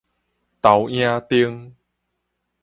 [0.59, 1.73] 投影燈